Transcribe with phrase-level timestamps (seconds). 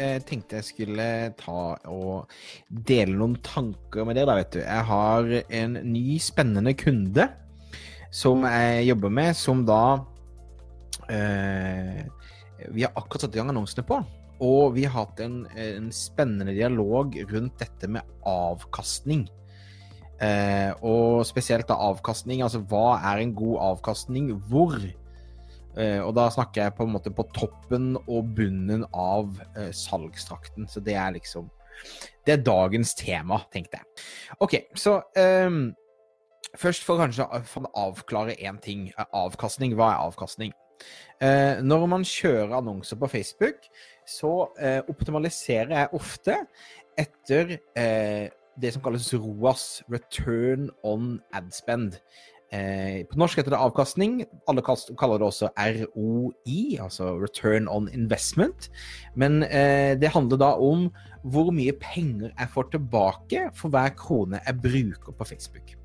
[0.00, 1.06] jeg tenkte jeg skulle
[1.38, 2.30] ta og
[2.68, 4.30] dele noen tanker med dere.
[4.30, 4.60] da, vet du.
[4.62, 7.28] Jeg har en ny, spennende kunde
[8.10, 9.82] som jeg jobber med, som da
[11.06, 12.00] eh,
[12.74, 14.00] Vi har akkurat satt i gang annonsene på.
[14.40, 19.28] Og vi har hatt en, en spennende dialog rundt dette med avkastning.
[20.20, 22.42] Eh, og spesielt da avkastning.
[22.44, 24.32] Altså hva er en god avkastning?
[24.48, 24.76] Hvor?
[25.78, 30.66] Uh, og da snakker jeg på en måte på toppen og bunnen av uh, salgstrakten.
[30.70, 31.50] Så det er liksom
[32.26, 34.02] Det er dagens tema, tenkte jeg.
[34.44, 34.98] OK, så
[35.46, 35.70] um,
[36.58, 38.90] først for kanskje å avklare én ting.
[39.16, 39.72] Avkastning.
[39.78, 40.52] Hva er avkastning?
[41.22, 43.64] Uh, når man kjører annonser på Facebook,
[44.10, 44.50] så
[44.90, 46.36] optimaliserer jeg ofte
[46.98, 47.52] etter
[48.60, 52.00] det som kalles ROAS, Return on Ad Spend.
[52.50, 54.24] Eh, på norsk heter det avkastning.
[54.50, 58.70] Alle kaller det også ROI, altså Return on Investment.
[59.14, 60.88] Men eh, det handler da om
[61.22, 65.76] hvor mye penger jeg får tilbake for hver krone jeg bruker på Facebook.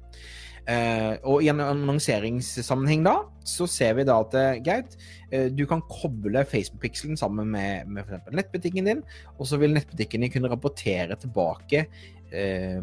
[0.65, 4.33] Eh, og i en annonseringssammenheng da, så ser vi da at
[4.65, 4.95] Gaut,
[5.29, 8.31] eh, du kan koble Facebook-pikselen sammen med, med f.eks.
[8.33, 9.03] nettbutikken din,
[9.37, 11.85] og så vil nettbutikken din kunne rapportere tilbake
[12.33, 12.81] eh,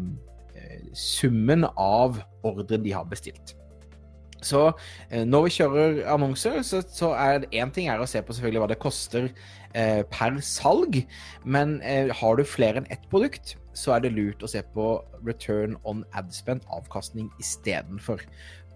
[0.95, 3.57] summen av ordren de har bestilt.
[4.43, 4.63] Så
[5.09, 8.63] eh, når vi kjører annonser, så, så er én ting er å se på selvfølgelig
[8.63, 9.29] hva det koster
[9.73, 11.01] eh, per salg,
[11.43, 14.97] men eh, har du flere enn ett produkt, så er det lurt å se på
[15.25, 18.21] return on adspent, avkastning istedenfor.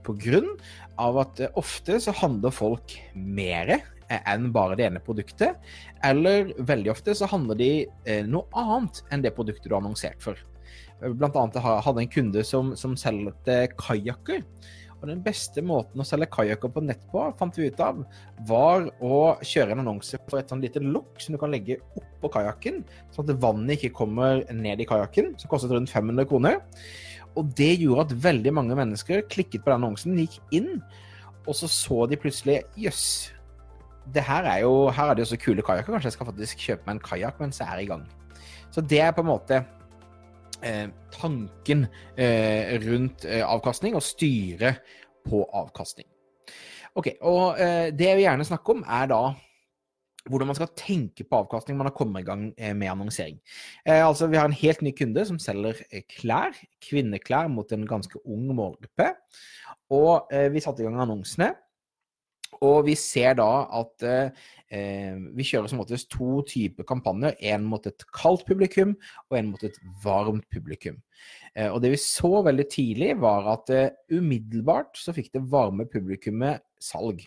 [0.07, 0.53] På grunn
[1.01, 5.57] av at eh, ofte så handler folk mer eh, enn bare det ene produktet,
[6.05, 7.71] eller veldig ofte så handler de
[8.07, 10.39] eh, noe annet enn det produktet du har annonsert for.
[10.97, 14.41] Blant annet hadde en kunde som, som selgte kajakker.
[14.97, 17.99] Og den beste måten å selge kajakker på nett på, fant vi ut av,
[18.49, 22.31] var å kjøre en annonse for et sånn lite lokk som du kan legge oppå
[22.33, 22.81] kajakken,
[23.13, 26.57] sånn at vannet ikke kommer ned i kajakken, som kostet rundt 500 kroner.
[27.37, 30.79] Og det gjorde at veldig mange mennesker klikket på den annonsen, gikk inn,
[31.47, 33.05] og så så de plutselig Jøss,
[34.11, 36.63] det her er jo her er det jo så kule kajakker, kanskje jeg skal faktisk
[36.63, 38.05] kjøpe meg en kajakk mens jeg er i gang.
[38.73, 39.61] Så det er på en måte
[41.13, 41.85] tanken
[42.17, 44.75] eh, rundt eh, avkastning og styre
[45.27, 46.07] på avkastning.
[46.97, 49.21] Ok, og eh, Det jeg vil gjerne snakke om, er da
[50.27, 53.37] hvordan man skal tenke på avkastning man har kommet i gang eh, med annonsering.
[53.85, 55.79] Eh, altså, Vi har en helt ny kunde som selger
[56.17, 59.13] klær, kvinneklær, mot en ganske ung målgruppe.
[59.93, 61.53] Og vi satte i gang annonsene.
[62.65, 67.37] Og vi ser da at eh, vi kjører som oftest to typer kampanjer.
[67.53, 68.95] En mot et kaldt publikum,
[69.29, 70.99] og en mot et varmt publikum.
[71.53, 75.87] Eh, og det vi så veldig tidlig, var at eh, umiddelbart så fikk det varme
[75.89, 77.23] publikummet salg.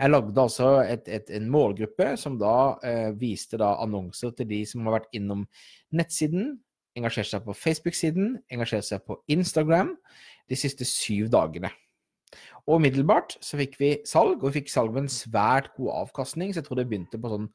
[0.00, 4.62] Jeg lagde altså et, et, en målgruppe som da eh, viste da annonser til de
[4.68, 5.44] som har vært innom
[5.92, 6.54] nettsiden,
[6.96, 9.92] engasjert seg på Facebook-siden, engasjert seg på Instagram
[10.50, 11.70] de siste syv dagene.
[12.70, 16.52] Og umiddelbart så fikk vi salg, og vi fikk salg med en svært god avkastning.
[16.52, 17.48] Så jeg tror det begynte på sånn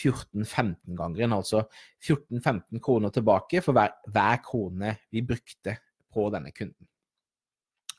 [0.00, 1.66] 14-15-gangeren, altså
[2.00, 5.76] 14-15 kroner tilbake for hver, hver, krone vi brukte
[6.12, 6.88] på denne kunden.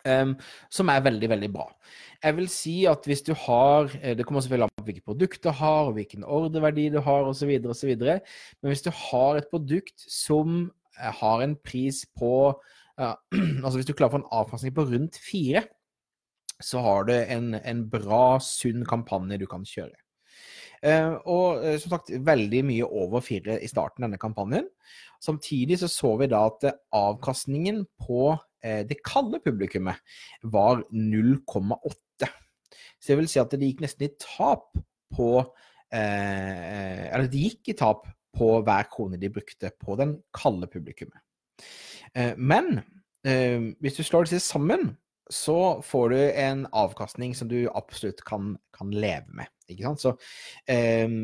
[0.03, 0.33] Um,
[0.73, 1.67] som er veldig, veldig bra.
[2.25, 5.45] Jeg vil si at hvis du har eh, Det kommer selvfølgelig an på hvilket produkt
[5.45, 7.93] du har, og hvilken ordreverdi du har, osv., osv.
[8.01, 13.15] Men hvis du har et produkt som eh, har en pris på uh,
[13.63, 15.63] Altså hvis du klarer å få en avkastning på rundt fire,
[16.61, 19.95] så har du en, en bra, sunn kampanje du kan kjøre.
[20.83, 24.65] Uh, og uh, som sagt, veldig mye over fire i starten av denne kampanjen.
[25.23, 28.33] Samtidig så så vi da at uh, avkastningen på
[28.63, 29.97] det kalde publikummet
[30.47, 32.27] var 0,8.
[32.95, 34.69] Så det vil si at det gikk nesten i tap
[35.11, 35.31] på
[35.91, 41.19] Eller det gikk i tap på hver krone de brukte på den kalde publikummet.
[42.39, 42.79] men
[43.83, 44.95] hvis du slår disse sammen,
[45.33, 49.49] så får du en avkastning som du absolutt kan, kan leve med.
[49.71, 50.03] Ikke sant?
[50.03, 50.13] Så
[51.07, 51.17] um,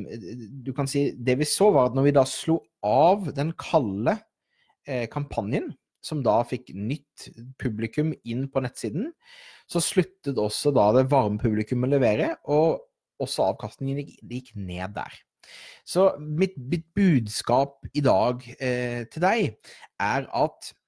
[0.64, 4.18] du kan si Det vi så, var at når vi da slo av den kalde
[4.88, 7.28] eh, kampanjen, som da fikk nytt
[7.60, 9.10] publikum inn på nettsiden,
[9.70, 12.80] så sluttet også da det varme publikummet å levere, og
[13.20, 15.18] også avkastningen gikk, gikk ned der.
[15.88, 20.79] Så mitt, mitt budskap i dag eh, til deg er at eh,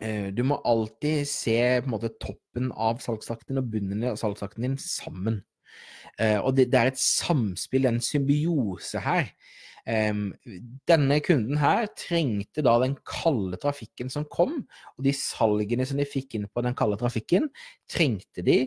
[0.00, 5.42] du må alltid se måte toppen av salgstakten og bunnen av salgstakten din sammen.
[6.20, 9.32] Eh, og det, det, er et samspill, en symbiose her.
[10.86, 14.58] Denne kunden her trengte da den kalde trafikken som kom,
[14.94, 17.48] og de salgene som de fikk inn på den kalde trafikken,
[17.90, 18.58] trengte de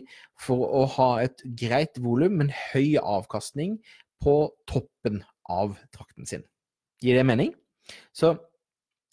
[0.42, 3.78] for å ha et greit volum, men høy avkastning
[4.24, 4.36] på
[4.68, 6.44] toppen av trakten sin.
[7.00, 7.54] Gir det mening?
[8.16, 8.34] Så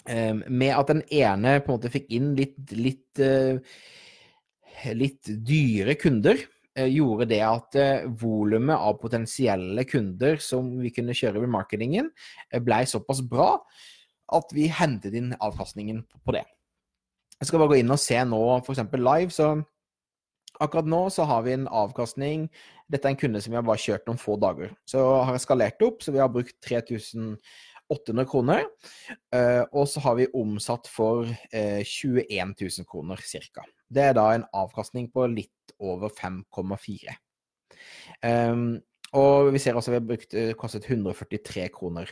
[0.06, 3.60] med at den ene på en måte fikk inn litt, litt, uh,
[4.98, 6.42] litt dyre kunder,
[6.80, 12.08] Eh, gjorde det at eh, volumet av potensielle kunder som vi kunne kjøre ved marketingen,
[12.48, 13.58] eh, ble såpass bra
[14.32, 16.46] at vi hentet inn avkastningen på det.
[17.42, 18.86] Jeg skal bare gå inn og se nå f.eks.
[18.96, 19.36] live.
[19.36, 19.52] så
[20.62, 22.46] Akkurat nå så har vi en avkastning
[22.92, 24.72] Dette er en kunde som vi har bare kjørt noen få dager.
[24.88, 26.58] Så har jeg skalert opp, så vi har brukt
[27.92, 28.66] 3800 kroner.
[29.76, 33.66] Og så har vi omsatt for 21 000 kroner ca.
[33.92, 37.18] Det er da en avkastning på litt over 5,4.
[38.24, 38.80] Um,
[39.18, 42.12] og vi ser også at vi har brukt, eh, kostet 143 kroner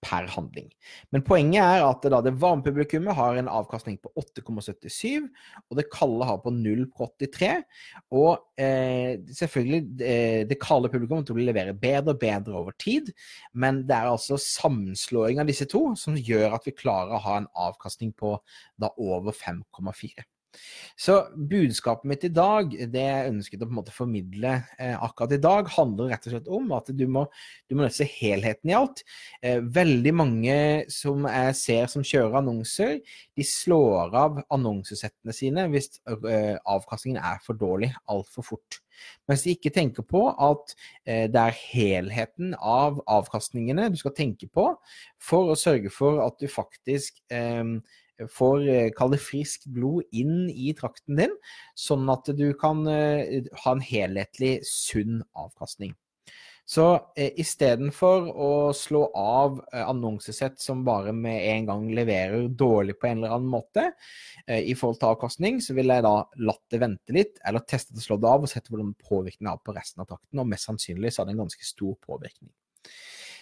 [0.00, 0.68] per handling.
[1.12, 5.28] Men poenget er at det, da, det varme publikummet har en avkastning på 8,77,
[5.68, 7.52] og det kalde har på 0,83.
[8.16, 10.16] Og eh, selvfølgelig, det,
[10.50, 13.12] det kalde publikummet vil levere bedre og bedre over tid,
[13.52, 17.38] men det er altså sammenslåing av disse to som gjør at vi klarer å ha
[17.40, 18.36] en avkastning på
[18.80, 20.24] da over 5,4.
[21.00, 25.32] Så budskapet mitt i dag, det jeg ønsket å på en måte formidle eh, akkurat
[25.36, 27.24] i dag, handler rett og slett om at du må,
[27.70, 29.04] du må se helheten i alt.
[29.40, 30.58] Eh, veldig mange
[30.92, 32.98] som jeg ser som kjører annonser,
[33.38, 38.82] de slår av annonsesettene sine hvis eh, avkastningen er for dårlig altfor fort.
[39.30, 40.74] Mens de ikke tenker på at
[41.06, 44.72] eh, det er helheten av avkastningene du skal tenke på
[45.22, 47.64] for å sørge for at du faktisk eh,
[48.28, 51.34] får eh, kall det friskt blod inn i trakten din,
[51.78, 55.96] sånn at du kan eh, ha en helhetlig, sunn avkastning.
[56.70, 56.84] Så
[57.18, 63.08] eh, istedenfor å slå av eh, annonsesett som bare med en gang leverer dårlig på
[63.08, 63.88] en eller annen måte
[64.46, 66.14] eh, i forhold til avkastning, så ville jeg da
[66.46, 69.74] latt det vente litt, eller testet slå det av og sett hvordan påvirkningen er på
[69.74, 72.52] resten av trakten, og mest sannsynlig så har det en ganske stor påvirkning.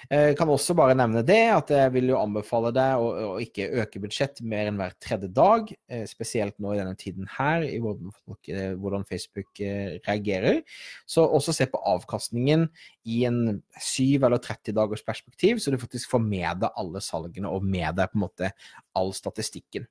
[0.07, 3.33] Jeg eh, kan også bare nevne det, at jeg vil jo anbefale deg å, å
[3.43, 5.73] ikke øke budsjett mer enn hver tredje dag.
[5.91, 9.63] Eh, spesielt nå i denne tiden her, i hvordan, folk, eh, hvordan Facebook
[10.07, 10.63] reagerer.
[11.09, 12.69] Så også se på avkastningen
[13.11, 17.51] i en 7 eller 30 dagers perspektiv, så du faktisk får med deg alle salgene
[17.51, 18.55] og med deg på en måte
[18.99, 19.89] all statistikken.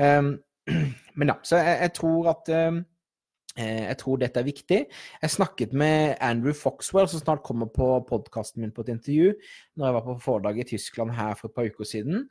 [0.00, 0.36] Um,
[1.18, 2.93] men ja, så jeg, jeg tror at um, Eh,
[3.54, 4.78] jeg tror dette er viktig.
[5.22, 9.34] Jeg snakket med Andrew Foxwell, som snart kommer på podkasten min på et intervju,
[9.78, 12.24] når jeg var på foredrag i Tyskland her for et par uker siden.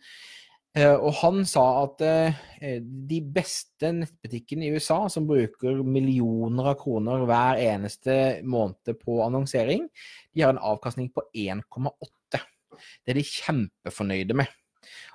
[0.73, 6.79] Eh, og han sa at eh, de beste nettbutikkene i USA, som bruker millioner av
[6.81, 9.85] kroner hver eneste måned på annonsering,
[10.33, 12.41] de har en avkastning på 1,8.
[12.73, 14.49] Det er de kjempefornøyde med.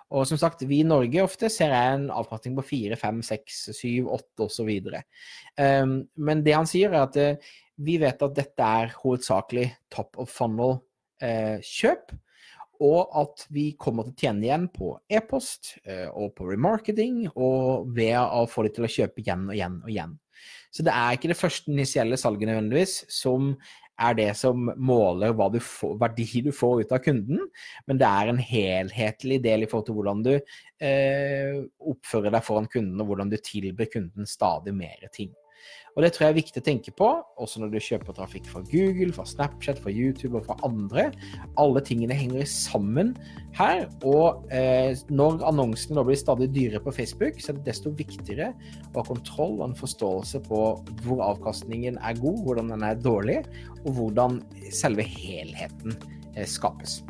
[0.08, 3.58] Og som sagt, vi i Norge ofte ser jeg en avkastning på 4, 5, 6,
[3.76, 4.70] 7, 8 osv.
[5.60, 7.50] Um, men det han sier, er at uh,
[7.84, 12.14] vi vet at dette er hovedsakelig top of funnel-kjøp.
[12.14, 12.24] Uh,
[12.88, 17.90] og at vi kommer til å tjene igjen på e-post uh, og på remarketing, og
[17.96, 20.16] ved å få de til å kjøpe igjen og igjen og igjen.
[20.74, 23.54] Så det er ikke det første initielle salget nødvendigvis som
[23.98, 27.40] er det som måler hva du får, verdi du får ut av kunden,
[27.88, 31.58] men det er en helhetlig del i forhold til hvordan du eh,
[31.92, 35.32] oppfører deg foran kunden, og hvordan du tilbyr kunden stadig mer ting.
[35.96, 37.08] Og det tror jeg er viktig å tenke på,
[37.42, 41.08] også når du kjøper trafikk fra Google, fra Snapchat, fra YouTube og fra andre.
[41.58, 43.14] Alle tingene henger sammen
[43.58, 43.88] her.
[44.06, 48.52] Og eh, når annonsene nå blir stadig dyrere på Facebook, så er det desto viktigere
[48.92, 50.62] å ha kontroll og en forståelse på
[51.02, 53.40] hvor avkastningen er god, hvordan den er dårlig,
[53.82, 54.38] og hvordan
[54.70, 55.98] selve helheten
[56.36, 57.00] eh, skapes.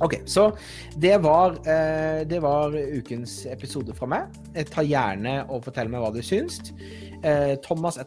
[0.00, 0.50] Ok, så
[0.94, 4.36] det var, eh, det var, ukens episode fra meg.
[4.54, 6.60] Jeg tar gjerne og fortell meg hva du syns.
[7.26, 8.06] Eh, Thomas er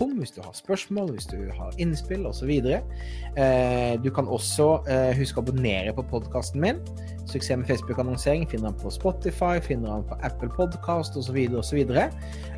[0.00, 2.50] thomasmoen.com hvis du har spørsmål, hvis du har innspill osv.
[2.50, 6.80] Eh, du kan også eh, huske å abonnere på podkasten min.
[7.26, 11.36] Suksess med Facebook-annonsering finner han på Spotify, finner han på Apple Podcast osv.
[11.56, 11.78] osv.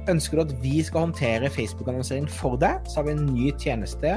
[0.08, 4.10] Ønsker du at vi skal håndtere Facebook-annonsering for deg, så har vi en ny tjeneste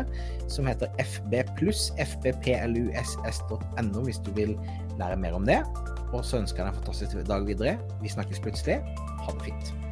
[0.47, 4.55] som heter FB pluss, fbpluss.no, hvis du vil
[4.99, 5.61] lære mer om det.
[6.13, 7.73] Og så ønsker jeg deg en fantastisk dag videre.
[8.01, 8.79] Vi snakkes plutselig.
[9.25, 9.84] Ha det fint.